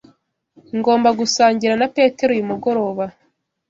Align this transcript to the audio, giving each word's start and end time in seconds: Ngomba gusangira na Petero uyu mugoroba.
Ngomba 0.77 1.09
gusangira 1.19 1.73
na 1.81 1.87
Petero 1.95 2.29
uyu 2.33 2.49
mugoroba. 2.51 3.05